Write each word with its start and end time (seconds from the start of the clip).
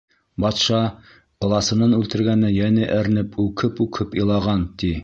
Батша, 0.45 0.79
ыласынын 1.49 1.95
үлтергәненә 1.99 2.51
йәне 2.57 2.89
әрнеп, 2.99 3.39
үкһеп-үкһеп 3.47 4.23
илаған, 4.25 4.71
ти. 4.83 4.95